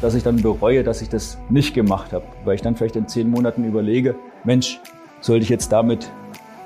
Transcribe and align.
dass 0.00 0.14
ich 0.14 0.22
dann 0.22 0.40
bereue, 0.42 0.84
dass 0.84 1.02
ich 1.02 1.08
das 1.08 1.38
nicht 1.48 1.74
gemacht 1.74 2.12
habe, 2.12 2.24
weil 2.44 2.54
ich 2.54 2.62
dann 2.62 2.76
vielleicht 2.76 2.96
in 2.96 3.08
zehn 3.08 3.30
Monaten 3.30 3.64
überlege, 3.64 4.14
Mensch, 4.44 4.80
sollte 5.20 5.42
ich 5.42 5.48
jetzt 5.48 5.72
damit 5.72 6.10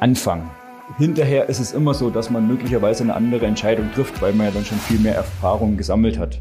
anfangen? 0.00 0.50
Hinterher 0.98 1.48
ist 1.48 1.60
es 1.60 1.72
immer 1.72 1.94
so, 1.94 2.10
dass 2.10 2.30
man 2.30 2.48
möglicherweise 2.48 3.04
eine 3.04 3.14
andere 3.14 3.46
Entscheidung 3.46 3.92
trifft, 3.94 4.20
weil 4.20 4.32
man 4.32 4.46
ja 4.46 4.52
dann 4.52 4.64
schon 4.64 4.78
viel 4.78 4.98
mehr 4.98 5.14
Erfahrung 5.14 5.76
gesammelt 5.76 6.18
hat. 6.18 6.40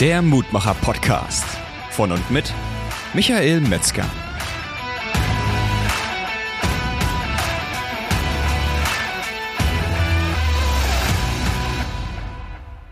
Der 0.00 0.20
Mutmacher 0.22 0.74
Podcast 0.82 1.44
von 1.90 2.12
und 2.12 2.30
mit 2.30 2.52
Michael 3.14 3.60
Metzger. 3.60 4.04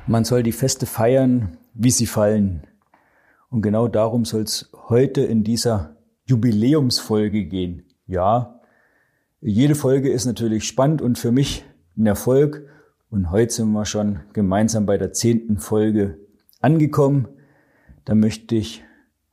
Man 0.08 0.24
soll 0.24 0.42
die 0.42 0.52
Feste 0.52 0.86
feiern, 0.86 1.58
wie 1.74 1.90
sie 1.90 2.06
fallen. 2.06 2.62
Und 3.50 3.60
genau 3.60 3.88
darum 3.88 4.24
soll 4.24 4.40
es 4.40 4.70
heute 4.88 5.20
in 5.20 5.44
dieser 5.44 5.96
Jubiläumsfolge 6.24 7.44
gehen. 7.44 7.84
Ja, 8.06 8.58
jede 9.42 9.74
Folge 9.74 10.10
ist 10.10 10.24
natürlich 10.24 10.64
spannend 10.64 11.02
und 11.02 11.18
für 11.18 11.30
mich 11.30 11.66
ein 11.98 12.06
Erfolg. 12.06 12.66
Und 13.10 13.30
heute 13.30 13.52
sind 13.52 13.70
wir 13.72 13.84
schon 13.84 14.20
gemeinsam 14.32 14.86
bei 14.86 14.96
der 14.96 15.12
zehnten 15.12 15.58
Folge 15.58 16.18
angekommen. 16.62 17.28
Da 18.06 18.14
möchte 18.14 18.54
ich 18.54 18.82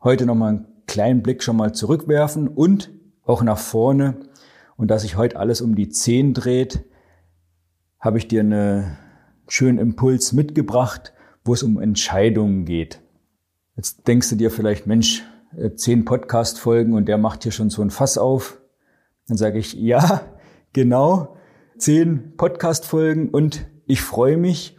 heute 0.03 0.25
nochmal 0.25 0.49
einen 0.49 0.67
kleinen 0.87 1.23
Blick 1.23 1.41
schon 1.41 1.55
mal 1.55 1.73
zurückwerfen 1.73 2.49
und 2.49 2.91
auch 3.23 3.43
nach 3.43 3.59
vorne. 3.59 4.17
Und 4.75 4.91
dass 4.91 5.03
sich 5.03 5.15
heute 5.15 5.37
alles 5.37 5.61
um 5.61 5.73
die 5.73 5.87
zehn 5.87 6.33
dreht, 6.33 6.83
habe 7.97 8.17
ich 8.17 8.27
dir 8.27 8.41
eine 8.41 8.97
schönen 9.47 9.77
Impuls 9.77 10.33
mitgebracht, 10.33 11.13
wo 11.43 11.53
es 11.53 11.63
um 11.63 11.79
Entscheidungen 11.79 12.65
geht. 12.65 13.01
Jetzt 13.75 14.07
denkst 14.07 14.29
du 14.29 14.35
dir 14.35 14.51
vielleicht, 14.51 14.87
Mensch, 14.87 15.23
äh, 15.57 15.73
zehn 15.75 16.05
Podcast-Folgen 16.05 16.93
und 16.93 17.07
der 17.07 17.17
macht 17.17 17.43
hier 17.43 17.51
schon 17.51 17.69
so 17.69 17.81
ein 17.81 17.89
Fass 17.89 18.17
auf. 18.17 18.59
Dann 19.27 19.37
sage 19.37 19.59
ich, 19.59 19.73
ja, 19.73 20.21
genau, 20.73 21.37
zehn 21.77 22.35
Podcast-Folgen 22.37 23.29
und 23.29 23.67
ich 23.85 24.01
freue 24.01 24.37
mich. 24.37 24.77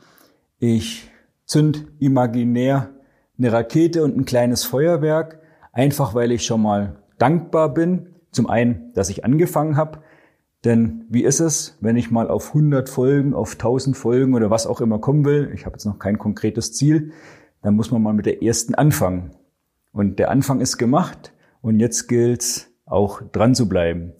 Ich 0.58 1.10
zünd 1.44 1.86
imaginär 1.98 2.90
eine 3.38 3.52
Rakete 3.52 4.02
und 4.02 4.16
ein 4.16 4.24
kleines 4.24 4.64
Feuerwerk, 4.64 5.40
einfach 5.72 6.14
weil 6.14 6.32
ich 6.32 6.44
schon 6.44 6.62
mal 6.62 6.96
dankbar 7.18 7.72
bin. 7.72 8.14
Zum 8.32 8.48
einen, 8.48 8.92
dass 8.94 9.08
ich 9.10 9.24
angefangen 9.24 9.76
habe, 9.76 10.00
denn 10.66 11.04
wie 11.08 11.22
ist 11.22 11.38
es, 11.38 11.78
wenn 11.80 11.94
ich 11.96 12.10
mal 12.10 12.28
auf 12.28 12.48
100 12.48 12.88
Folgen, 12.88 13.34
auf 13.34 13.52
1000 13.52 13.96
Folgen 13.96 14.34
oder 14.34 14.50
was 14.50 14.66
auch 14.66 14.80
immer 14.80 14.98
kommen 14.98 15.24
will? 15.24 15.52
Ich 15.54 15.64
habe 15.64 15.74
jetzt 15.74 15.84
noch 15.84 16.00
kein 16.00 16.18
konkretes 16.18 16.72
Ziel. 16.72 17.12
Dann 17.62 17.76
muss 17.76 17.92
man 17.92 18.02
mal 18.02 18.12
mit 18.12 18.26
der 18.26 18.42
ersten 18.42 18.74
anfangen. 18.74 19.30
Und 19.92 20.18
der 20.18 20.28
Anfang 20.28 20.60
ist 20.60 20.76
gemacht 20.76 21.32
und 21.62 21.78
jetzt 21.78 22.08
gilt 22.08 22.68
auch 22.84 23.22
dran 23.22 23.54
zu 23.54 23.68
bleiben. 23.68 24.12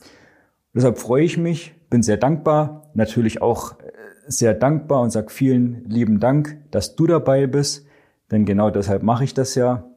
Deshalb 0.73 0.99
freue 0.99 1.25
ich 1.25 1.37
mich, 1.37 1.75
bin 1.91 2.05
sehr 2.05 2.17
dankbar, 2.17 2.91
natürlich 2.95 3.43
auch 3.43 3.81
äh, 3.81 3.93
sehr 4.29 4.55
dankbar 4.55 5.01
und 5.01 5.11
sage 5.11 5.31
vielen 5.31 5.85
lieben 5.89 6.21
Dank, 6.21 6.59
dass 6.71 6.95
du 6.95 7.09
dabei 7.09 7.49
bist. 7.49 7.87
Denn 8.31 8.45
genau 8.45 8.71
deshalb 8.71 9.03
mache 9.03 9.25
ich 9.25 9.35
das 9.35 9.57
ja 9.57 9.91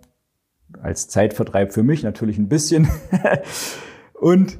als 0.81 1.09
Zeitvertreib 1.09 1.73
für 1.73 1.84
mich 1.84 2.02
natürlich 2.02 2.39
ein 2.39 2.50
bisschen. 2.50 2.88
und 4.13 4.58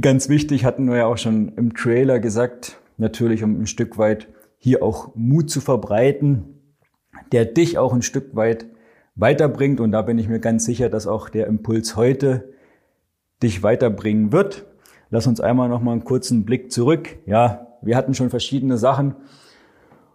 Ganz 0.00 0.28
wichtig 0.28 0.64
hatten 0.64 0.88
wir 0.88 0.96
ja 0.98 1.06
auch 1.06 1.18
schon 1.18 1.52
im 1.56 1.74
Trailer 1.74 2.20
gesagt, 2.20 2.78
natürlich 2.98 3.42
um 3.42 3.60
ein 3.60 3.66
Stück 3.66 3.98
weit 3.98 4.28
hier 4.58 4.82
auch 4.82 5.14
Mut 5.14 5.50
zu 5.50 5.60
verbreiten, 5.60 6.60
der 7.32 7.46
dich 7.46 7.78
auch 7.78 7.92
ein 7.92 8.02
Stück 8.02 8.36
weit 8.36 8.66
weiterbringt. 9.14 9.80
Und 9.80 9.92
da 9.92 10.02
bin 10.02 10.18
ich 10.18 10.28
mir 10.28 10.40
ganz 10.40 10.64
sicher, 10.64 10.88
dass 10.88 11.06
auch 11.06 11.28
der 11.28 11.46
Impuls 11.46 11.96
heute 11.96 12.52
dich 13.42 13.62
weiterbringen 13.62 14.32
wird. 14.32 14.66
Lass 15.10 15.26
uns 15.26 15.40
einmal 15.40 15.68
noch 15.68 15.80
mal 15.80 15.92
einen 15.92 16.04
kurzen 16.04 16.44
Blick 16.44 16.70
zurück. 16.70 17.16
Ja, 17.26 17.68
wir 17.82 17.96
hatten 17.96 18.14
schon 18.14 18.30
verschiedene 18.30 18.78
Sachen. 18.78 19.14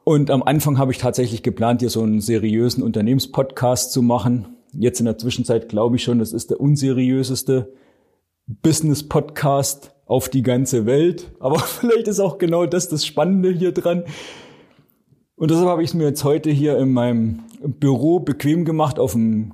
Und 0.03 0.29
am 0.29 0.43
Anfang 0.43 0.77
habe 0.77 0.91
ich 0.91 0.97
tatsächlich 0.97 1.43
geplant, 1.43 1.81
hier 1.81 1.89
so 1.89 2.03
einen 2.03 2.21
seriösen 2.21 2.83
Unternehmenspodcast 2.83 3.91
zu 3.91 4.01
machen. 4.01 4.49
Jetzt 4.71 4.99
in 4.99 5.05
der 5.05 5.17
Zwischenzeit 5.17 5.69
glaube 5.69 5.95
ich 5.95 6.03
schon, 6.03 6.19
das 6.19 6.33
ist 6.33 6.51
der 6.51 6.59
unseriöseste 6.59 7.73
Business-Podcast 8.61 9.93
auf 10.05 10.29
die 10.29 10.43
ganze 10.43 10.85
Welt. 10.85 11.31
Aber 11.39 11.59
vielleicht 11.59 12.07
ist 12.07 12.19
auch 12.19 12.37
genau 12.37 12.65
das 12.65 12.89
das 12.89 13.05
Spannende 13.05 13.49
hier 13.49 13.71
dran. 13.71 14.03
Und 15.35 15.51
deshalb 15.51 15.67
habe 15.67 15.83
ich 15.83 15.89
es 15.89 15.93
mir 15.93 16.05
jetzt 16.05 16.23
heute 16.23 16.49
hier 16.51 16.77
in 16.77 16.93
meinem 16.93 17.43
Büro 17.61 18.19
bequem 18.19 18.65
gemacht 18.65 18.99
auf 18.99 19.13
dem 19.13 19.53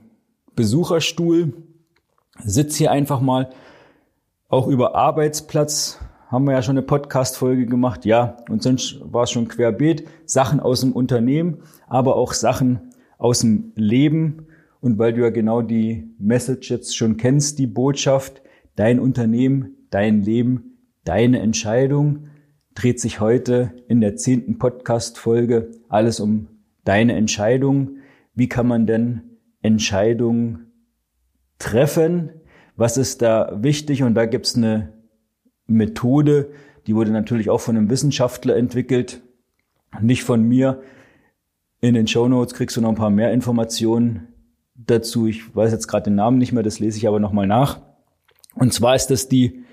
Besucherstuhl. 0.56 1.54
Sitz 2.44 2.76
hier 2.76 2.92
einfach 2.92 3.22
mal. 3.22 3.50
Auch 4.50 4.68
über 4.68 4.96
Arbeitsplatz 4.96 6.00
haben 6.28 6.46
wir 6.46 6.54
ja 6.54 6.62
schon 6.62 6.78
eine 6.78 6.86
Podcast-Folge 6.86 7.66
gemacht. 7.66 8.06
Ja, 8.06 8.38
und 8.50 8.62
sonst 8.62 9.00
war 9.04 9.24
es 9.24 9.32
schon 9.32 9.48
querbeet. 9.48 10.08
Sachen 10.26 10.60
aus 10.60 10.82
dem 10.82 10.92
Unternehmen, 10.92 11.64
aber 11.88 12.16
auch 12.16 12.34
Sachen 12.34 12.92
aus 13.18 13.40
dem 13.40 13.72
Leben. 13.76 14.48
Und 14.82 14.98
weil 15.00 15.14
du 15.14 15.22
ja 15.22 15.30
genau 15.30 15.62
die 15.62 16.10
Message 16.20 16.70
jetzt 16.70 16.96
schon 16.96 17.18
kennst, 17.18 17.58
die 17.60 17.68
Botschaft, 17.68 18.42
Dein 18.80 19.02
Unternehmen, 19.02 19.76
dein 19.90 20.22
Leben, 20.22 20.78
deine 21.04 21.42
Entscheidung 21.42 22.30
dreht 22.76 23.02
sich 23.02 23.20
heute 23.20 23.74
in 23.90 24.00
der 24.00 24.16
zehnten 24.16 24.58
Podcast-Folge 24.58 25.72
alles 25.90 26.22
um 26.22 26.48
deine 26.86 27.12
Entscheidung. 27.16 27.98
Wie 28.36 28.48
kann 28.48 28.68
man 28.68 28.88
denn 28.88 29.38
Entscheidungen 29.62 30.72
treffen? 31.58 32.30
Was 32.78 32.96
ist 32.96 33.22
da 33.22 33.52
wichtig? 33.62 34.02
Und 34.04 34.16
da 34.16 34.26
gibt's 34.26 34.56
eine 34.56 34.94
Methode, 35.68 36.50
die 36.88 36.96
wurde 36.96 37.12
natürlich 37.12 37.50
auch 37.50 37.60
von 37.60 37.76
einem 37.76 37.90
Wissenschaftler 37.90 38.56
entwickelt, 38.56 39.22
nicht 40.00 40.24
von 40.24 40.42
mir. 40.42 40.82
In 41.82 41.96
den 41.96 42.08
Show 42.08 42.30
Notes 42.30 42.54
kriegst 42.54 42.78
du 42.78 42.82
noch 42.82 42.88
ein 42.92 42.96
paar 42.96 43.10
mehr 43.10 43.34
Informationen 43.34 44.30
dazu. 44.74 45.28
Ich 45.28 45.54
weiß 45.54 45.74
jetzt 45.74 45.90
gerade 45.90 46.06
den 46.06 46.16
Namen 46.16 46.38
nicht 46.38 46.54
mehr, 46.54 46.64
das 46.64 46.80
lese 46.80 46.98
ich 46.98 47.10
aber 47.10 47.20
nochmal 47.20 47.46
nach. 47.46 47.89
Und 48.56 48.74
zwar 48.74 48.96
ist 48.96 49.08
das 49.08 49.30
die, 49.30 49.64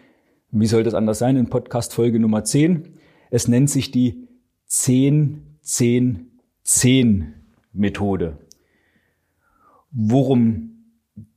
wie 0.51 0.67
soll 0.67 0.83
das 0.83 0.95
anders 0.95 1.19
sein, 1.19 1.37
in 1.37 1.49
Podcast 1.49 1.95
Folge 1.95 2.21
Nummer 2.21 2.45
10. 2.45 2.99
Es 3.31 3.49
nennt 3.49 3.71
sich 3.71 3.91
die 3.91 4.29
10-10-10 4.69 7.27
Methode. 7.73 8.39
Worum 9.91 10.93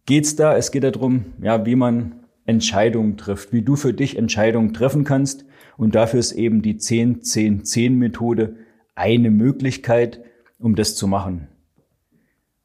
geht's 0.06 0.36
da? 0.36 0.58
Es 0.58 0.72
geht 0.72 0.84
darum, 0.84 1.26
ja, 1.42 1.66
wie 1.66 1.76
man 1.76 2.24
Entscheidungen 2.46 3.18
trifft, 3.18 3.54
wie 3.54 3.62
du 3.62 3.76
für 3.76 3.94
dich 3.94 4.18
Entscheidungen 4.18 4.74
treffen 4.74 5.04
kannst. 5.04 5.46
Und 5.78 5.96
dafür 5.96 6.20
ist 6.20 6.34
eben 6.34 6.62
die 6.62 6.76
10-10-10 6.76 7.92
Methode 7.92 8.58
eine 8.96 9.32
Möglichkeit, 9.32 10.22
um 10.58 10.76
das 10.76 10.96
zu 10.96 11.08
machen. 11.08 11.48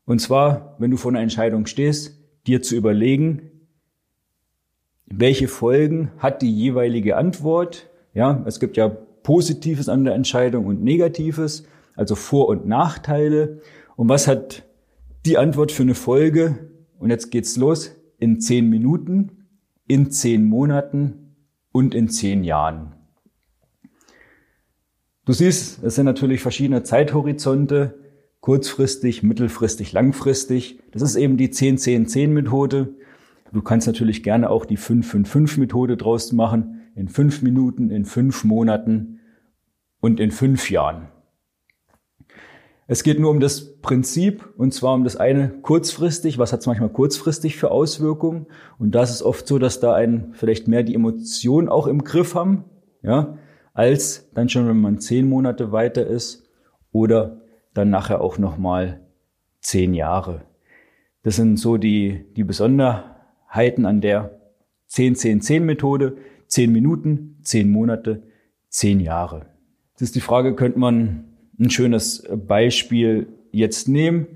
Und 0.04 0.20
zwar, 0.20 0.76
wenn 0.78 0.90
du 0.90 0.96
vor 0.96 1.12
einer 1.12 1.20
Entscheidung 1.20 1.66
stehst, 1.66 2.18
dir 2.46 2.60
zu 2.60 2.76
überlegen, 2.76 3.50
welche 5.06 5.48
Folgen 5.48 6.10
hat 6.18 6.42
die 6.42 6.52
jeweilige 6.52 7.16
Antwort? 7.16 7.88
Ja, 8.14 8.42
es 8.46 8.60
gibt 8.60 8.76
ja 8.76 8.88
Positives 8.88 9.88
an 9.88 10.04
der 10.04 10.14
Entscheidung 10.14 10.66
und 10.66 10.82
Negatives, 10.82 11.64
also 11.96 12.14
Vor- 12.14 12.48
und 12.48 12.66
Nachteile. 12.66 13.60
Und 13.96 14.08
was 14.08 14.26
hat 14.28 14.64
die 15.26 15.38
Antwort 15.38 15.72
für 15.72 15.82
eine 15.82 15.94
Folge? 15.94 16.70
Und 16.98 17.10
jetzt 17.10 17.30
geht's 17.30 17.56
los. 17.56 17.92
In 18.18 18.40
zehn 18.40 18.68
Minuten, 18.70 19.46
in 19.86 20.10
zehn 20.10 20.44
Monaten 20.44 21.36
und 21.72 21.94
in 21.94 22.08
zehn 22.08 22.44
Jahren. 22.44 22.94
Du 25.24 25.32
siehst, 25.32 25.82
es 25.82 25.94
sind 25.94 26.04
natürlich 26.04 26.42
verschiedene 26.42 26.82
Zeithorizonte, 26.82 27.98
kurzfristig, 28.40 29.22
mittelfristig, 29.22 29.92
langfristig. 29.92 30.78
Das 30.92 31.00
ist 31.00 31.16
eben 31.16 31.38
die 31.38 31.48
10-10-10-Methode. 31.48 32.94
Du 33.54 33.62
kannst 33.62 33.86
natürlich 33.86 34.24
gerne 34.24 34.50
auch 34.50 34.64
die 34.64 34.76
5-5-5-Methode 34.76 35.96
draus 35.96 36.32
machen, 36.32 36.90
in 36.96 37.08
fünf 37.08 37.40
Minuten, 37.40 37.88
in 37.88 38.04
fünf 38.04 38.42
Monaten 38.42 39.20
und 40.00 40.18
in 40.18 40.32
fünf 40.32 40.70
Jahren. 40.70 41.08
Es 42.88 43.04
geht 43.04 43.20
nur 43.20 43.30
um 43.30 43.38
das 43.38 43.80
Prinzip 43.80 44.52
und 44.56 44.74
zwar 44.74 44.94
um 44.94 45.04
das 45.04 45.16
eine 45.16 45.50
kurzfristig. 45.62 46.36
Was 46.38 46.52
hat 46.52 46.60
es 46.60 46.66
manchmal 46.66 46.88
kurzfristig 46.88 47.56
für 47.56 47.70
Auswirkungen? 47.70 48.46
Und 48.78 48.96
das 48.96 49.12
ist 49.12 49.22
oft 49.22 49.46
so, 49.46 49.60
dass 49.60 49.78
da 49.78 49.94
einen 49.94 50.34
vielleicht 50.34 50.66
mehr 50.66 50.82
die 50.82 50.96
Emotionen 50.96 51.68
auch 51.68 51.86
im 51.86 52.02
Griff 52.02 52.34
haben, 52.34 52.64
ja, 53.02 53.38
als 53.72 54.32
dann 54.34 54.48
schon, 54.48 54.66
wenn 54.66 54.80
man 54.80 54.98
zehn 54.98 55.28
Monate 55.28 55.70
weiter 55.70 56.04
ist 56.04 56.50
oder 56.90 57.40
dann 57.72 57.88
nachher 57.88 58.20
auch 58.20 58.36
nochmal 58.36 59.00
zehn 59.60 59.94
Jahre. 59.94 60.42
Das 61.22 61.36
sind 61.36 61.56
so 61.56 61.76
die, 61.76 62.26
die 62.36 62.44
Besonderheiten 62.44 63.13
halten 63.54 63.86
an 63.86 64.00
der 64.00 64.40
10-10-10-Methode 64.90 66.16
10 66.48 66.70
Minuten, 66.70 67.38
10 67.42 67.70
Monate, 67.70 68.22
10 68.68 69.00
Jahre. 69.00 69.46
Das 69.94 70.02
ist 70.02 70.14
die 70.14 70.20
Frage, 70.20 70.54
könnte 70.54 70.78
man 70.78 71.24
ein 71.58 71.70
schönes 71.70 72.28
Beispiel 72.46 73.28
jetzt 73.52 73.88
nehmen? 73.88 74.26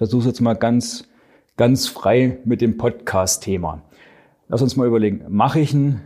versuche 0.00 0.28
jetzt 0.28 0.40
mal 0.40 0.54
ganz, 0.54 1.04
ganz 1.58 1.86
frei 1.86 2.38
mit 2.46 2.62
dem 2.62 2.78
Podcast-Thema. 2.78 3.82
Lass 4.48 4.62
uns 4.62 4.74
mal 4.74 4.86
überlegen, 4.86 5.26
mache 5.28 5.60
ich 5.60 5.74
einen 5.74 6.00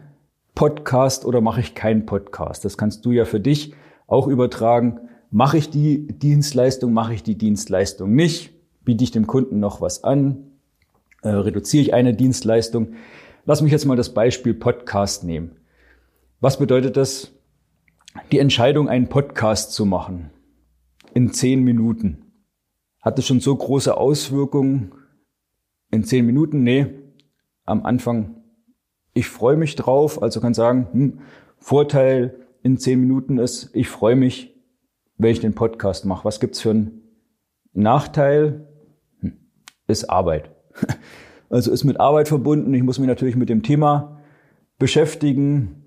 Podcast 0.57 1.25
oder 1.25 1.41
mache 1.41 1.61
ich 1.61 1.77
keinen 1.77 2.05
Podcast? 2.05 2.65
Das 2.65 2.77
kannst 2.77 3.07
du 3.07 3.13
ja 3.13 3.25
für 3.25 3.39
dich 3.39 3.73
auch 4.09 4.27
übertragen. 4.27 4.99
Mache 5.31 5.59
ich 5.59 5.71
die 5.71 6.09
Dienstleistung, 6.09 6.93
mache 6.93 7.15
ich 7.15 7.23
die 7.23 7.39
Dienstleistung 7.39 8.17
nicht? 8.17 8.51
Biete 8.85 9.05
ich 9.05 9.13
dem 9.13 9.29
Kunden 9.29 9.61
noch 9.61 9.81
was 9.81 10.03
an? 10.03 10.54
Äh, 11.25 11.31
reduziere 11.31 11.83
ich 11.83 11.95
eine 11.95 12.13
Dienstleistung? 12.13 12.95
Lass 13.47 13.63
mich 13.63 13.73
jetzt 13.73 13.87
mal 13.87 13.97
das 13.97 14.13
Beispiel 14.13 14.53
Podcast 14.53 15.25
nehmen. 15.25 15.57
Was 16.41 16.59
bedeutet 16.59 16.99
das? 16.99 17.33
Die 18.31 18.39
Entscheidung, 18.39 18.91
einen 18.91 19.09
Podcast 19.09 19.73
zu 19.73 19.87
machen 19.87 20.31
in 21.15 21.33
zehn 21.33 21.63
Minuten. 21.63 22.27
Hat 23.01 23.19
es 23.19 23.27
schon 23.27 23.41
so 23.41 23.57
große 23.57 23.97
Auswirkungen 23.97 24.93
in 25.91 26.05
zehn 26.05 26.27
Minuten? 26.27 26.63
Nee, 26.63 26.87
am 27.65 27.87
Anfang, 27.87 28.43
ich 29.15 29.27
freue 29.27 29.57
mich 29.57 29.77
drauf, 29.77 30.23
also 30.23 30.41
kann 30.41 30.53
sagen, 30.53 30.89
hm, 30.93 31.21
Vorteil 31.57 32.47
in 32.63 32.77
zehn 32.77 33.01
Minuten 33.01 33.39
ist, 33.39 33.71
ich 33.75 33.89
freue 33.89 34.17
mich, 34.17 34.55
wenn 35.17 35.31
ich 35.31 35.41
den 35.41 35.55
Podcast 35.55 36.05
mache. 36.05 36.27
Was 36.27 36.39
gibt's 36.39 36.61
für 36.61 36.71
einen 36.71 37.01
Nachteil? 37.73 38.69
Hm, 39.21 39.39
ist 39.87 40.11
Arbeit. 40.11 40.54
Also 41.51 41.71
ist 41.71 41.85
mit 41.85 42.01
Arbeit 42.01 42.27
verbunden. 42.27 42.75
Ich 42.75 42.83
muss 42.83 42.99
mich 42.99 43.07
natürlich 43.07 43.37
mit 43.37 43.49
dem 43.49 43.63
Thema 43.63 44.21
beschäftigen, 44.79 45.85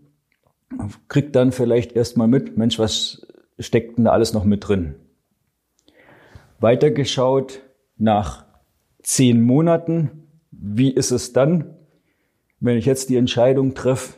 kriegt 1.10 1.36
dann 1.36 1.52
vielleicht 1.52 1.92
erstmal 1.92 2.30
mit, 2.30 2.58
Mensch, 2.58 2.80
was 2.80 3.28
steckt 3.60 3.98
denn 3.98 4.06
da 4.06 4.12
alles 4.12 4.34
noch 4.34 4.46
mit 4.46 4.66
drin? 4.68 4.96
Weitergeschaut 6.60 7.62
nach 7.98 8.46
zehn 9.02 9.42
Monaten, 9.42 10.28
wie 10.52 10.92
ist 10.92 11.12
es 11.12 11.34
dann, 11.34 11.76
wenn 12.60 12.78
ich 12.78 12.86
jetzt 12.86 13.10
die 13.10 13.18
Entscheidung 13.18 13.74
treffe, 13.74 14.16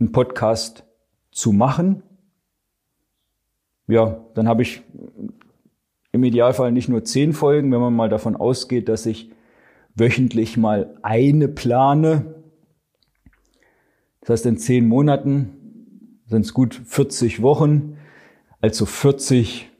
einen 0.00 0.12
Podcast 0.12 0.84
zu 1.30 1.52
machen? 1.52 2.02
Ja, 3.86 4.24
dann 4.34 4.48
habe 4.48 4.62
ich 4.62 4.82
im 6.12 6.24
Idealfall 6.24 6.72
nicht 6.72 6.88
nur 6.88 7.04
zehn 7.04 7.32
Folgen, 7.32 7.70
wenn 7.72 7.80
man 7.80 7.94
mal 7.94 8.08
davon 8.08 8.36
ausgeht, 8.36 8.88
dass 8.88 9.04
ich 9.04 9.30
wöchentlich 9.94 10.56
mal 10.56 10.96
eine 11.02 11.48
plane. 11.48 12.34
Das 14.20 14.30
heißt, 14.30 14.46
in 14.46 14.58
zehn 14.58 14.86
Monaten 14.86 16.20
sind 16.26 16.44
es 16.44 16.54
gut 16.54 16.74
40 16.84 17.42
Wochen, 17.42 17.98
also 18.60 18.86
40 18.86 19.70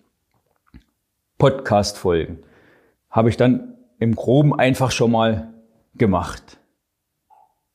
Podcast-Folgen. 1.39 2.39
Habe 3.11 3.29
ich 3.29 3.37
dann 3.37 3.75
im 3.99 4.15
Groben 4.15 4.55
einfach 4.55 4.91
schon 4.91 5.11
mal 5.11 5.55
gemacht. 5.95 6.59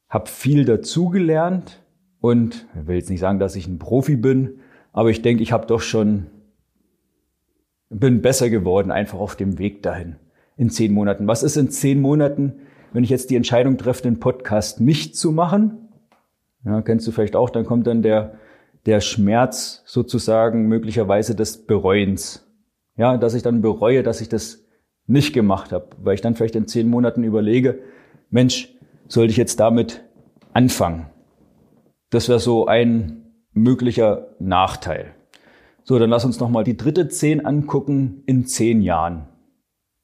Hab 0.07 0.27
viel 0.27 0.65
dazugelernt 0.65 1.81
und 2.19 2.67
ich 2.79 2.87
will 2.87 2.95
jetzt 2.95 3.09
nicht 3.09 3.19
sagen, 3.19 3.39
dass 3.39 3.55
ich 3.55 3.67
ein 3.67 3.79
Profi 3.79 4.15
bin, 4.15 4.59
aber 4.91 5.09
ich 5.09 5.21
denke, 5.21 5.43
ich 5.43 5.51
habe 5.51 5.67
doch 5.67 5.81
schon 5.81 6.27
bin 7.89 8.21
besser 8.21 8.49
geworden 8.49 8.91
einfach 8.91 9.19
auf 9.19 9.35
dem 9.35 9.57
Weg 9.57 9.81
dahin 9.81 10.17
in 10.59 10.69
zehn 10.69 10.93
Monaten. 10.93 11.25
Was 11.25 11.41
ist 11.41 11.55
in 11.55 11.71
zehn 11.71 12.01
Monaten, 12.01 12.53
wenn 12.91 13.03
ich 13.03 13.09
jetzt 13.09 13.29
die 13.29 13.37
Entscheidung 13.37 13.77
treffe, 13.77 14.03
den 14.03 14.19
Podcast 14.19 14.81
nicht 14.81 15.15
zu 15.15 15.31
machen? 15.31 15.89
Ja, 16.65 16.81
kennst 16.81 17.07
du 17.07 17.11
vielleicht 17.11 17.37
auch, 17.37 17.49
dann 17.49 17.65
kommt 17.65 17.87
dann 17.87 18.01
der, 18.01 18.35
der 18.85 18.99
Schmerz 18.99 19.81
sozusagen 19.85 20.67
möglicherweise 20.67 21.33
des 21.33 21.65
Bereuens. 21.65 22.45
Ja, 22.97 23.15
dass 23.15 23.33
ich 23.33 23.41
dann 23.41 23.61
bereue, 23.61 24.03
dass 24.03 24.19
ich 24.19 24.27
das 24.27 24.65
nicht 25.07 25.33
gemacht 25.33 25.71
habe, 25.71 25.87
weil 26.03 26.15
ich 26.15 26.21
dann 26.21 26.35
vielleicht 26.35 26.57
in 26.57 26.67
zehn 26.67 26.89
Monaten 26.89 27.23
überlege, 27.23 27.79
Mensch, 28.29 28.75
sollte 29.07 29.31
ich 29.31 29.37
jetzt 29.37 29.61
damit 29.61 30.03
anfangen? 30.51 31.07
Das 32.09 32.27
wäre 32.27 32.39
so 32.39 32.67
ein 32.67 33.31
möglicher 33.53 34.35
Nachteil. 34.39 35.15
So, 35.83 35.97
dann 35.97 36.09
lass 36.09 36.25
uns 36.25 36.41
nochmal 36.41 36.65
die 36.65 36.75
dritte 36.75 37.07
zehn 37.07 37.45
angucken 37.45 38.23
in 38.25 38.45
zehn 38.45 38.81
Jahren. 38.81 39.29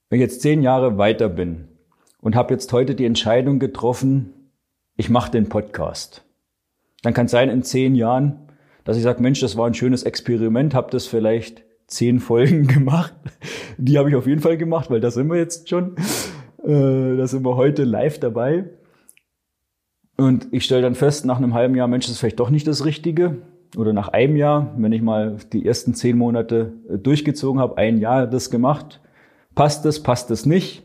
Wenn 0.10 0.20
ich 0.20 0.24
jetzt 0.24 0.42
zehn 0.42 0.62
Jahre 0.62 0.98
weiter 0.98 1.30
bin 1.30 1.68
und 2.22 2.36
habe 2.36 2.54
jetzt 2.54 2.72
heute 2.72 2.94
die 2.94 3.06
Entscheidung 3.06 3.58
getroffen, 3.58 4.52
ich 4.96 5.10
mache 5.10 5.32
den 5.32 5.50
Podcast, 5.50 6.24
dann 7.02 7.14
kann 7.14 7.26
es 7.26 7.32
sein 7.32 7.50
in 7.50 7.64
zehn 7.64 7.96
Jahren, 7.96 8.52
dass 8.84 8.98
ich 8.98 9.04
sage, 9.04 9.22
Mensch, 9.22 9.40
das 9.40 9.58
war 9.58 9.66
ein 9.66 9.74
schönes 9.74 10.04
Experiment, 10.04 10.76
habe 10.76 10.92
das 10.92 11.08
vielleicht 11.08 11.64
zehn 11.88 12.20
Folgen 12.20 12.68
gemacht. 12.68 13.14
Die 13.78 13.98
habe 13.98 14.10
ich 14.10 14.16
auf 14.16 14.28
jeden 14.28 14.42
Fall 14.42 14.58
gemacht, 14.58 14.92
weil 14.92 15.02
da 15.02 15.10
sind 15.10 15.28
wir 15.28 15.38
jetzt 15.38 15.70
schon. 15.70 15.96
Äh, 16.64 17.18
da 17.18 17.28
sind 17.28 17.44
wir 17.44 17.56
heute 17.56 17.84
live 17.84 18.20
dabei. 18.20 18.66
Und 20.18 20.48
ich 20.52 20.66
stelle 20.66 20.84
dann 20.84 20.96
fest, 20.96 21.26
nach 21.26 21.38
einem 21.38 21.54
halben 21.54 21.76
Jahr, 21.76 21.88
Mensch, 21.88 22.06
das 22.06 22.14
ist 22.14 22.20
vielleicht 22.20 22.40
doch 22.40 22.50
nicht 22.50 22.68
das 22.68 22.86
Richtige. 22.86 23.42
Oder 23.76 23.92
nach 23.92 24.10
einem 24.10 24.38
Jahr, 24.38 24.74
wenn 24.78 24.94
ich 24.94 25.02
mal 25.02 25.38
die 25.52 25.66
ersten 25.66 25.94
zehn 25.96 26.18
Monate 26.18 26.74
äh, 26.90 26.98
durchgezogen 26.98 27.60
habe, 27.60 27.78
ein 27.78 27.98
Jahr 27.98 28.28
das 28.28 28.52
gemacht, 28.52 29.02
passt 29.56 29.86
es, 29.86 30.04
passt 30.04 30.30
es 30.32 30.46
nicht, 30.46 30.84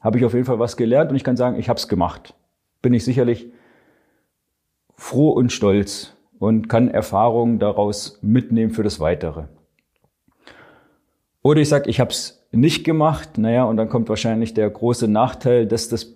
habe 0.00 0.18
ich 0.18 0.24
auf 0.24 0.34
jeden 0.34 0.46
Fall 0.46 0.58
was 0.58 0.76
gelernt 0.76 1.10
und 1.10 1.16
ich 1.16 1.24
kann 1.24 1.36
sagen, 1.36 1.58
ich 1.58 1.68
habe 1.68 1.78
es 1.78 1.88
gemacht. 1.88 2.34
Bin 2.80 2.94
ich 2.94 3.04
sicherlich 3.04 3.48
froh 4.96 5.30
und 5.30 5.52
stolz 5.52 6.16
und 6.38 6.68
kann 6.68 6.88
Erfahrungen 6.88 7.58
daraus 7.58 8.18
mitnehmen 8.22 8.72
für 8.72 8.82
das 8.82 9.00
Weitere. 9.00 9.44
Oder 11.42 11.60
ich 11.60 11.68
sage, 11.68 11.90
ich 11.90 12.00
habe 12.00 12.10
es 12.10 12.46
nicht 12.52 12.84
gemacht, 12.84 13.38
naja, 13.38 13.64
und 13.64 13.76
dann 13.76 13.88
kommt 13.88 14.08
wahrscheinlich 14.08 14.54
der 14.54 14.70
große 14.70 15.08
Nachteil, 15.08 15.66
dass 15.66 15.88
das, 15.88 16.14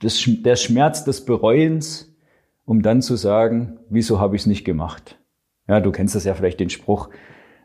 das, 0.00 0.22
der 0.26 0.56
Schmerz 0.56 1.04
des 1.04 1.24
Bereuens, 1.24 2.14
um 2.64 2.82
dann 2.82 3.02
zu 3.02 3.16
sagen, 3.16 3.78
wieso 3.88 4.20
habe 4.20 4.36
ich 4.36 4.42
es 4.42 4.46
nicht 4.46 4.64
gemacht? 4.64 5.18
Ja, 5.66 5.80
du 5.80 5.90
kennst 5.90 6.14
das 6.14 6.24
ja 6.24 6.34
vielleicht 6.34 6.60
den 6.60 6.70
Spruch, 6.70 7.10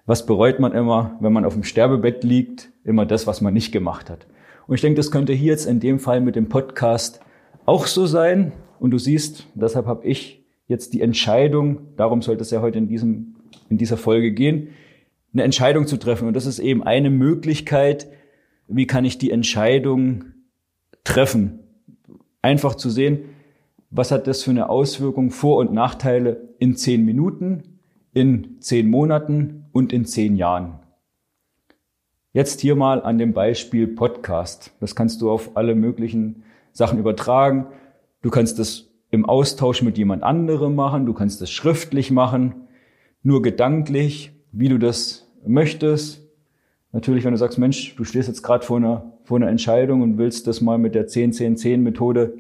was 0.06 0.26
bereut 0.26 0.60
man 0.60 0.74
immer, 0.74 1.18
wenn 1.20 1.34
man 1.34 1.46
auf 1.46 1.54
dem 1.54 1.64
Sterbebett 1.64 2.24
liegt? 2.24 2.72
Immer 2.84 3.06
das, 3.06 3.26
was 3.26 3.42
man 3.42 3.54
nicht 3.54 3.72
gemacht 3.72 4.10
hat. 4.10 4.28
Und 4.68 4.76
ich 4.76 4.82
denke, 4.82 4.98
das 4.98 5.12
könnte 5.12 5.34
hier 5.34 5.52
jetzt 5.52 5.66
in 5.66 5.80
dem 5.80 6.00
Fall 6.00 6.22
mit 6.22 6.36
dem 6.36 6.50
Podcast 6.50 7.20
auch 7.66 7.88
so 7.88 8.06
sein. 8.06 8.52
Und 8.80 8.92
du 8.92 8.98
siehst, 8.98 9.48
deshalb 9.56 9.88
habe 9.88 10.06
ich 10.06 10.44
jetzt 10.68 10.94
die 10.94 11.02
Entscheidung, 11.02 11.80
darum 11.98 12.22
sollte 12.22 12.42
es 12.42 12.52
ja 12.52 12.62
heute 12.62 12.78
in, 12.78 12.88
diesem, 12.88 13.36
in 13.70 13.78
dieser 13.78 13.98
Folge 13.98 14.32
gehen, 14.32 14.70
eine 15.34 15.44
Entscheidung 15.44 15.88
zu 15.88 15.98
treffen. 15.98 16.28
Und 16.28 16.36
das 16.36 16.46
ist 16.46 16.60
eben 16.60 16.84
eine 16.84 17.10
Möglichkeit, 17.10 18.08
wie 18.68 18.88
kann 18.88 19.06
ich 19.06 19.18
die 19.18 19.32
Entscheidung 19.32 20.26
treffen. 21.04 21.60
Einfach 22.42 22.76
zu 22.76 22.90
sehen, 22.90 23.20
was 23.90 24.12
hat 24.12 24.28
das 24.28 24.44
für 24.44 24.52
eine 24.52 24.70
Auswirkung, 24.70 25.32
Vor- 25.32 25.58
und 25.58 25.74
Nachteile 25.74 26.50
in 26.60 26.76
zehn 26.76 27.06
Minuten, 27.06 27.75
in 28.16 28.62
zehn 28.62 28.90
Monaten 28.90 29.66
und 29.74 29.92
in 29.92 30.06
zehn 30.06 30.38
Jahren. 30.38 30.80
Jetzt 32.32 32.62
hier 32.62 32.78
mal 32.78 33.04
an 33.04 33.18
dem 33.18 33.34
Beispiel 33.34 33.88
Podcast. 33.88 34.72
Das 34.80 34.96
kannst 34.96 35.22
du 35.22 35.30
auf 35.30 35.58
alle 35.58 35.76
möglichen 35.76 36.44
Sachen 36.72 36.98
übertragen. 36.98 37.68
Du 38.22 38.30
kannst 38.30 38.58
das 38.58 38.90
im 39.12 39.26
Austausch 39.26 39.82
mit 39.82 39.98
jemand 39.98 40.24
anderem 40.24 40.76
machen. 40.76 41.06
Du 41.06 41.14
kannst 41.14 41.42
das 41.42 41.52
schriftlich 41.52 42.10
machen. 42.10 42.56
Nur 43.22 43.42
gedanklich, 43.42 44.32
wie 44.54 44.70
du 44.70 44.80
das 44.80 45.30
möchtest. 45.46 46.26
Natürlich, 46.94 47.26
wenn 47.26 47.32
du 47.32 47.38
sagst, 47.38 47.58
Mensch, 47.58 47.98
du 47.98 48.06
stehst 48.06 48.30
jetzt 48.30 48.44
gerade 48.44 48.66
vor 48.66 48.78
einer, 48.78 49.12
vor 49.26 49.38
einer 49.38 49.50
Entscheidung 49.50 50.02
und 50.02 50.18
willst 50.18 50.48
das 50.48 50.62
mal 50.62 50.78
mit 50.78 50.96
der 50.96 51.10
10-10-10-Methode 51.10 52.38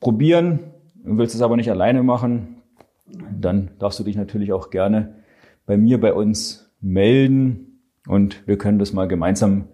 probieren 0.00 0.60
und 1.04 1.18
willst 1.18 1.34
es 1.34 1.42
aber 1.42 1.56
nicht 1.56 1.70
alleine 1.70 2.02
machen, 2.02 2.59
dann 3.38 3.70
darfst 3.78 3.98
du 3.98 4.04
dich 4.04 4.16
natürlich 4.16 4.52
auch 4.52 4.70
gerne 4.70 5.16
bei 5.66 5.76
mir, 5.76 6.00
bei 6.00 6.12
uns 6.12 6.72
melden 6.80 7.80
und 8.06 8.46
wir 8.46 8.58
können 8.58 8.78
das 8.78 8.92
mal 8.92 9.08
gemeinsam 9.08 9.68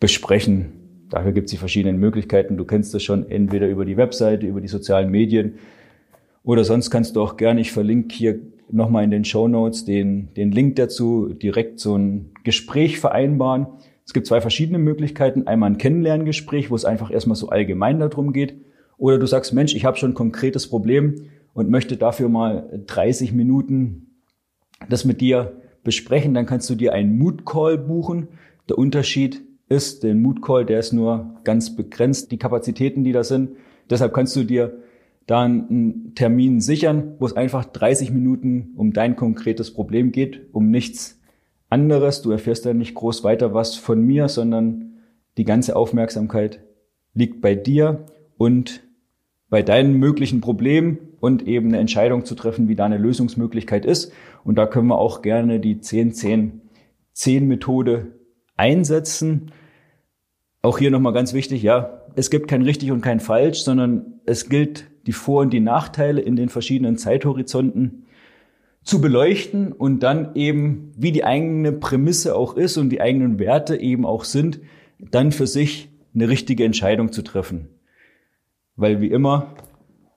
besprechen. 0.00 1.06
Dafür 1.10 1.32
gibt 1.32 1.46
es 1.46 1.50
die 1.52 1.56
verschiedenen 1.56 1.98
Möglichkeiten. 1.98 2.56
Du 2.56 2.64
kennst 2.64 2.94
das 2.94 3.02
schon 3.02 3.30
entweder 3.30 3.68
über 3.68 3.84
die 3.84 3.96
Webseite, 3.96 4.46
über 4.46 4.60
die 4.60 4.68
sozialen 4.68 5.10
Medien 5.10 5.54
oder 6.46 6.62
sonst 6.62 6.90
kannst 6.90 7.16
du 7.16 7.22
auch 7.22 7.36
gerne, 7.36 7.60
ich 7.60 7.72
verlinke 7.72 8.14
hier 8.14 8.38
nochmal 8.70 9.02
in 9.02 9.10
den 9.10 9.24
Show 9.24 9.48
Notes 9.48 9.84
den, 9.84 10.32
den 10.34 10.52
Link 10.52 10.76
dazu, 10.76 11.32
direkt 11.34 11.80
so 11.80 11.98
ein 11.98 12.30
Gespräch 12.44 13.00
vereinbaren. 13.00 13.66
Es 14.04 14.12
gibt 14.12 14.28
zwei 14.28 14.40
verschiedene 14.40 14.78
Möglichkeiten. 14.78 15.48
Einmal 15.48 15.70
ein 15.70 15.78
Kennenlerngespräch, 15.78 16.70
wo 16.70 16.76
es 16.76 16.84
einfach 16.84 17.10
erstmal 17.10 17.34
so 17.34 17.48
allgemein 17.48 17.98
darum 17.98 18.32
geht. 18.32 18.54
Oder 18.96 19.18
du 19.18 19.26
sagst, 19.26 19.54
Mensch, 19.54 19.74
ich 19.74 19.84
habe 19.84 19.96
schon 19.96 20.12
ein 20.12 20.14
konkretes 20.14 20.68
Problem 20.68 21.16
und 21.56 21.70
möchte 21.70 21.96
dafür 21.96 22.28
mal 22.28 22.68
30 22.86 23.32
Minuten 23.32 24.20
das 24.90 25.06
mit 25.06 25.22
dir 25.22 25.62
besprechen. 25.82 26.34
Dann 26.34 26.44
kannst 26.44 26.68
du 26.68 26.74
dir 26.74 26.92
einen 26.92 27.16
Mood 27.16 27.46
Call 27.46 27.78
buchen. 27.78 28.28
Der 28.68 28.76
Unterschied 28.76 29.42
ist, 29.70 30.02
der 30.02 30.14
Mood 30.14 30.42
Call, 30.42 30.66
der 30.66 30.78
ist 30.80 30.92
nur 30.92 31.40
ganz 31.44 31.74
begrenzt, 31.74 32.30
die 32.30 32.36
Kapazitäten, 32.36 33.04
die 33.04 33.12
da 33.12 33.24
sind. 33.24 33.52
Deshalb 33.88 34.12
kannst 34.12 34.36
du 34.36 34.44
dir 34.44 34.82
dann 35.26 35.68
einen 35.70 36.14
Termin 36.14 36.60
sichern, 36.60 37.14
wo 37.18 37.24
es 37.24 37.34
einfach 37.34 37.64
30 37.64 38.12
Minuten 38.12 38.74
um 38.76 38.92
dein 38.92 39.16
konkretes 39.16 39.72
Problem 39.72 40.12
geht, 40.12 40.42
um 40.52 40.70
nichts 40.70 41.18
anderes. 41.70 42.20
Du 42.20 42.32
erfährst 42.32 42.66
dann 42.66 42.76
nicht 42.76 42.94
groß 42.94 43.24
weiter 43.24 43.54
was 43.54 43.76
von 43.76 44.02
mir, 44.02 44.28
sondern 44.28 44.92
Die 45.38 45.44
ganze 45.44 45.76
Aufmerksamkeit 45.76 46.60
liegt 47.12 47.42
bei 47.42 47.54
dir 47.54 48.06
und 48.38 48.85
bei 49.48 49.62
deinen 49.62 49.94
möglichen 49.94 50.40
Problemen 50.40 50.98
und 51.20 51.46
eben 51.46 51.68
eine 51.68 51.78
Entscheidung 51.78 52.24
zu 52.24 52.34
treffen, 52.34 52.66
wie 52.68 52.74
da 52.74 52.84
eine 52.84 52.98
Lösungsmöglichkeit 52.98 53.84
ist. 53.84 54.12
Und 54.44 54.56
da 54.56 54.66
können 54.66 54.88
wir 54.88 54.98
auch 54.98 55.22
gerne 55.22 55.60
die 55.60 55.76
10-10-10-Methode 55.76 58.08
einsetzen. 58.56 59.52
Auch 60.62 60.78
hier 60.78 60.90
nochmal 60.90 61.12
ganz 61.12 61.32
wichtig, 61.32 61.62
ja, 61.62 62.02
es 62.16 62.30
gibt 62.30 62.48
kein 62.48 62.62
richtig 62.62 62.90
und 62.90 63.02
kein 63.02 63.20
falsch, 63.20 63.62
sondern 63.62 64.20
es 64.24 64.48
gilt 64.48 64.90
die 65.06 65.12
Vor- 65.12 65.42
und 65.42 65.52
die 65.52 65.60
Nachteile 65.60 66.20
in 66.20 66.34
den 66.34 66.48
verschiedenen 66.48 66.96
Zeithorizonten 66.96 68.06
zu 68.82 69.00
beleuchten 69.00 69.72
und 69.72 70.00
dann 70.00 70.34
eben, 70.34 70.90
wie 70.96 71.12
die 71.12 71.24
eigene 71.24 71.70
Prämisse 71.72 72.34
auch 72.34 72.56
ist 72.56 72.78
und 72.78 72.90
die 72.90 73.00
eigenen 73.00 73.38
Werte 73.38 73.76
eben 73.76 74.04
auch 74.06 74.24
sind, 74.24 74.60
dann 74.98 75.30
für 75.32 75.46
sich 75.46 75.90
eine 76.14 76.28
richtige 76.28 76.64
Entscheidung 76.64 77.12
zu 77.12 77.22
treffen. 77.22 77.68
Weil 78.76 79.00
wie 79.00 79.10
immer, 79.10 79.54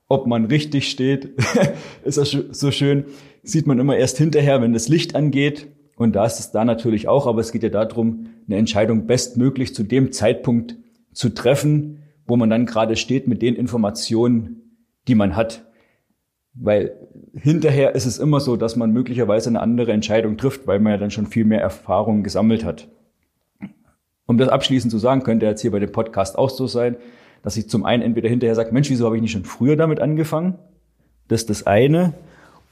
ob 0.08 0.28
man 0.28 0.46
richtig 0.46 0.90
steht, 0.90 1.32
ist 2.04 2.18
das 2.18 2.32
so 2.32 2.72
schön, 2.72 3.06
sieht 3.44 3.68
man 3.68 3.80
immer 3.80 3.98
erst 3.98 4.18
hinterher, 4.18 4.62
wenn 4.62 4.74
das 4.74 4.90
Licht 4.90 5.16
angeht. 5.16 5.68
Und 5.96 6.16
da 6.16 6.26
ist 6.26 6.40
es 6.40 6.52
da 6.52 6.64
natürlich 6.66 7.08
auch, 7.08 7.28
aber 7.28 7.42
es 7.42 7.52
geht 7.52 7.64
ja 7.64 7.70
darum, 7.70 8.28
eine 8.48 8.58
Entscheidung 8.58 9.06
bestmöglich 9.06 9.76
zu 9.76 9.84
dem 9.84 10.12
Zeitpunkt 10.12 10.76
zu 11.14 11.30
treffen, 11.30 12.04
wo 12.26 12.38
man 12.38 12.50
dann 12.50 12.66
gerade 12.66 12.96
steht 12.96 13.28
mit 13.28 13.42
den 13.42 13.56
Informationen, 13.56 14.78
die 15.08 15.16
man 15.16 15.36
hat. 15.36 15.66
Weil 16.54 16.96
hinterher 17.34 17.96
ist 17.96 18.06
es 18.06 18.18
immer 18.18 18.40
so, 18.40 18.56
dass 18.56 18.76
man 18.76 18.92
möglicherweise 18.92 19.50
eine 19.50 19.62
andere 19.62 19.92
Entscheidung 19.92 20.38
trifft, 20.38 20.68
weil 20.68 20.80
man 20.80 20.94
ja 20.94 20.98
dann 20.98 21.12
schon 21.12 21.28
viel 21.28 21.46
mehr 21.46 21.62
Erfahrung 21.62 22.24
gesammelt 22.24 22.64
hat. 22.64 22.88
Um 24.26 24.38
das 24.38 24.50
abschließend 24.50 24.92
zu 24.92 25.00
sagen, 25.00 25.24
könnte 25.24 25.46
jetzt 25.46 25.62
hier 25.62 25.72
bei 25.72 25.80
dem 25.80 25.92
Podcast 25.92 26.38
auch 26.38 26.50
so 26.50 26.68
sein, 26.68 26.98
dass 27.42 27.58
ich 27.58 27.70
zum 27.70 27.86
einen 27.86 28.04
entweder 28.04 28.30
hinterher 28.30 28.56
sage, 28.56 28.72
Mensch, 28.72 28.90
wieso 28.90 29.06
habe 29.06 29.16
ich 29.16 29.22
nicht 29.22 29.32
schon 29.32 29.46
früher 29.46 29.76
damit 29.76 30.00
angefangen? 30.00 30.60
Das 31.28 31.42
ist 31.42 31.50
das 31.50 31.68
eine. 31.68 32.14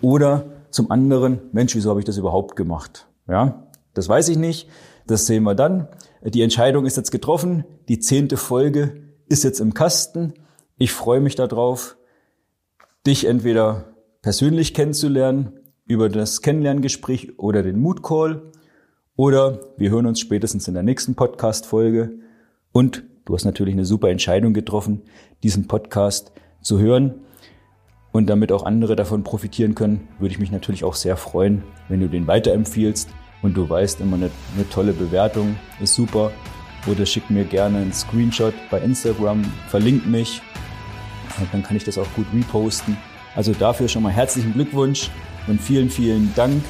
Oder 0.02 0.46
zum 0.70 0.92
anderen, 0.92 1.40
Mensch, 1.52 1.76
wieso 1.76 1.90
habe 1.90 2.00
ich 2.00 2.06
das 2.06 2.18
überhaupt 2.18 2.56
gemacht? 2.56 3.08
Ja, 3.28 3.68
das 3.94 4.08
weiß 4.10 4.30
ich 4.30 4.38
nicht. 4.38 4.70
Das 5.06 5.26
sehen 5.26 5.44
wir 5.44 5.56
dann. 5.56 5.88
Die 6.24 6.42
Entscheidung 6.42 6.86
ist 6.86 6.98
jetzt 6.98 7.12
getroffen. 7.12 7.64
Die 7.88 8.00
zehnte 8.00 8.38
Folge 8.38 9.02
ist 9.28 9.44
jetzt 9.44 9.60
im 9.60 9.74
Kasten. 9.74 10.34
Ich 10.78 10.92
freue 10.92 11.22
mich 11.22 11.36
darauf, 11.36 11.98
dich 13.06 13.26
entweder 13.26 13.96
persönlich 14.22 14.74
kennenzulernen 14.74 15.60
über 15.86 16.10
das 16.10 16.42
Kennenlerngespräch 16.42 17.40
oder 17.40 17.64
den 17.64 17.80
Mood 17.80 18.04
Call 18.04 18.52
oder 19.16 19.62
wir 19.78 19.90
hören 19.90 20.06
uns 20.06 20.20
spätestens 20.20 20.68
in 20.68 20.74
der 20.74 20.84
nächsten 20.84 21.16
Podcast-Folge 21.16 22.20
und 22.72 23.04
Du 23.28 23.36
hast 23.36 23.44
natürlich 23.44 23.74
eine 23.74 23.84
super 23.84 24.10
Entscheidung 24.10 24.54
getroffen, 24.54 25.02
diesen 25.44 25.68
Podcast 25.68 26.32
zu 26.62 26.80
hören. 26.80 27.16
Und 28.14 28.28
damit 28.28 28.54
auch 28.54 28.64
andere 28.64 28.96
davon 28.96 29.26
profitieren 29.26 29.76
können, 29.76 30.08
würde 30.18 30.32
ich 30.32 30.40
mich 30.40 30.50
natürlich 30.50 30.86
auch 30.86 30.96
sehr 30.96 31.18
freuen, 31.18 31.62
wenn 31.90 32.00
du 32.00 32.08
den 32.08 32.26
weiterempfiehlst. 32.26 33.10
Und 33.42 33.58
du 33.58 33.70
weißt 33.70 34.00
immer 34.00 34.16
eine, 34.16 34.30
eine 34.56 34.70
tolle 34.70 34.94
Bewertung 34.94 35.58
ist 35.82 35.94
super. 35.94 36.32
Oder 36.90 37.06
schick 37.06 37.30
mir 37.30 37.44
gerne 37.44 37.80
einen 37.80 37.92
Screenshot 37.92 38.54
bei 38.72 38.80
Instagram, 38.80 39.44
verlink 39.68 40.08
mich. 40.08 40.42
Dann 41.52 41.64
kann 41.64 41.76
ich 41.76 41.84
das 41.84 41.98
auch 41.98 42.08
gut 42.16 42.28
reposten. 42.34 42.96
Also 43.36 43.52
dafür 43.52 43.90
schon 43.90 44.04
mal 44.04 44.14
herzlichen 44.14 44.54
Glückwunsch 44.54 45.12
und 45.48 45.60
vielen, 45.60 45.90
vielen 45.90 46.34
Dank, 46.34 46.64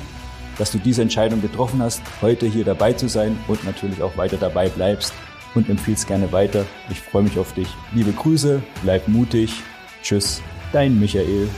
dass 0.58 0.72
du 0.72 0.80
diese 0.80 1.04
Entscheidung 1.04 1.40
getroffen 1.40 1.84
hast, 1.84 2.02
heute 2.24 2.48
hier 2.48 2.66
dabei 2.66 2.94
zu 2.94 3.08
sein 3.08 3.38
und 3.48 3.64
natürlich 3.64 4.02
auch 4.02 4.18
weiter 4.18 4.38
dabei 4.38 4.70
bleibst 4.70 5.14
und 5.58 5.70
empfiehl's 5.70 6.06
gerne 6.06 6.32
weiter. 6.32 6.66
Ich 6.90 7.02
freue 7.02 7.24
mich 7.24 7.38
auf 7.38 7.54
dich. 7.54 7.68
Liebe 7.94 8.12
Grüße, 8.12 8.62
bleib 8.84 9.08
mutig. 9.08 9.62
Tschüss, 10.02 10.42
dein 10.72 11.00
Michael. 11.00 11.50